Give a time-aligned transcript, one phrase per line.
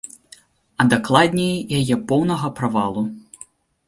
[0.83, 3.03] А дакладней, яе поўнага правалу.